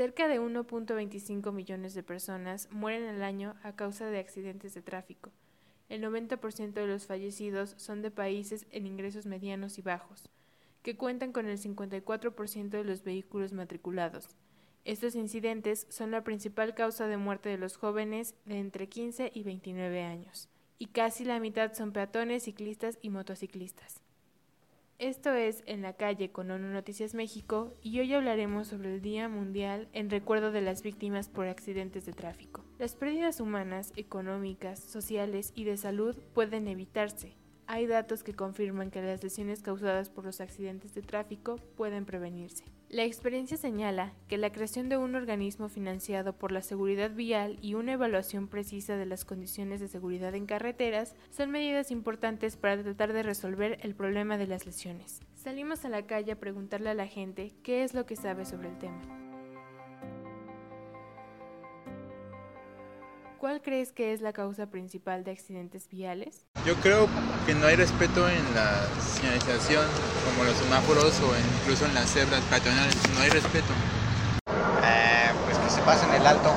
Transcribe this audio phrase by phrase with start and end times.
[0.00, 5.30] Cerca de 1.25 millones de personas mueren al año a causa de accidentes de tráfico.
[5.90, 10.30] El 90% de los fallecidos son de países en ingresos medianos y bajos,
[10.82, 14.30] que cuentan con el 54% de los vehículos matriculados.
[14.86, 19.42] Estos incidentes son la principal causa de muerte de los jóvenes de entre 15 y
[19.42, 20.48] 29 años,
[20.78, 24.00] y casi la mitad son peatones, ciclistas y motociclistas.
[25.00, 29.30] Esto es En la calle con ONU Noticias México y hoy hablaremos sobre el Día
[29.30, 32.66] Mundial en recuerdo de las víctimas por accidentes de tráfico.
[32.78, 37.34] Las pérdidas humanas, económicas, sociales y de salud pueden evitarse.
[37.72, 42.64] Hay datos que confirman que las lesiones causadas por los accidentes de tráfico pueden prevenirse.
[42.88, 47.74] La experiencia señala que la creación de un organismo financiado por la seguridad vial y
[47.74, 53.12] una evaluación precisa de las condiciones de seguridad en carreteras son medidas importantes para tratar
[53.12, 55.20] de resolver el problema de las lesiones.
[55.36, 58.68] Salimos a la calle a preguntarle a la gente qué es lo que sabe sobre
[58.68, 59.00] el tema.
[63.38, 66.49] ¿Cuál crees que es la causa principal de accidentes viales?
[66.66, 67.08] Yo creo
[67.46, 69.86] que no hay respeto en la señalización,
[70.26, 72.96] como los semáforos o incluso en las cebras peatonales.
[73.14, 73.72] No hay respeto.
[74.84, 76.52] Eh, pues que se pasen el alto.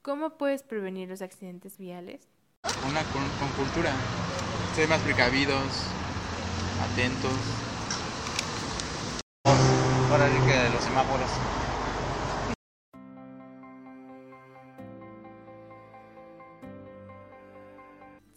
[0.00, 2.22] ¿Cómo puedes prevenir los accidentes viales?
[2.88, 3.92] Una con, con cultura.
[4.74, 5.84] Ser más precavidos,
[6.92, 7.32] atentos.
[9.44, 11.30] Ahora sí que de los semáforos.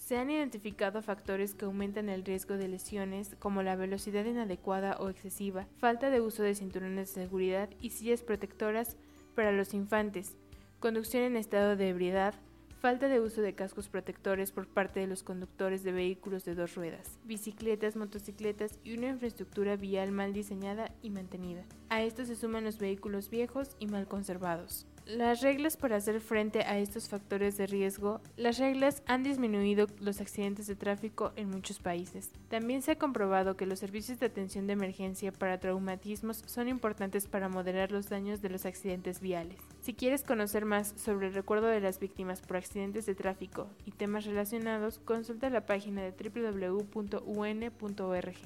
[0.03, 5.07] Se han identificado factores que aumentan el riesgo de lesiones como la velocidad inadecuada o
[5.07, 8.97] excesiva, falta de uso de cinturones de seguridad y sillas protectoras
[9.33, 10.35] para los infantes,
[10.81, 12.35] conducción en estado de ebriedad,
[12.81, 16.75] falta de uso de cascos protectores por parte de los conductores de vehículos de dos
[16.75, 21.63] ruedas, bicicletas, motocicletas y una infraestructura vial mal diseñada y mantenida.
[21.87, 24.85] A esto se suman los vehículos viejos y mal conservados.
[25.05, 30.21] Las reglas para hacer frente a estos factores de riesgo, las reglas han disminuido los
[30.21, 32.31] accidentes de tráfico en muchos países.
[32.47, 37.27] También se ha comprobado que los servicios de atención de emergencia para traumatismos son importantes
[37.27, 39.57] para moderar los daños de los accidentes viales.
[39.81, 43.91] Si quieres conocer más sobre el recuerdo de las víctimas por accidentes de tráfico y
[43.91, 46.85] temas relacionados, consulta la página de www.un.org.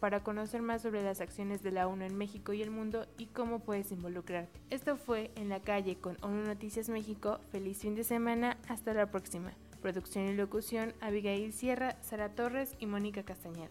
[0.00, 3.26] para conocer más sobre las acciones de la ONU en México y el mundo y
[3.26, 4.58] cómo puedes involucrarte.
[4.70, 7.38] Esto fue En la calle con ONU Noticias México.
[7.52, 8.56] Feliz fin de semana.
[8.66, 9.52] Hasta la próxima.
[9.82, 13.68] Producción y locución Abigail Sierra, Sara Torres y Mónica Castañeda.